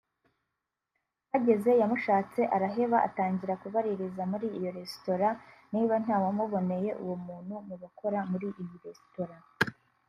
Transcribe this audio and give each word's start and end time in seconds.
Ahageze 1.27 1.71
yamushatse 1.81 2.41
araheba 2.55 2.97
atangira 3.07 3.53
kubaririza 3.61 4.23
muri 4.31 4.47
iyo 4.57 4.69
resitora 4.77 5.27
niba 5.73 5.95
ntawamuboneye 6.03 6.89
uwo 7.03 7.15
muntu 7.25 7.53
mu 7.67 7.75
bakora 7.81 8.19
muri 8.31 8.47
iyi 8.63 8.77
resitora 8.85 9.35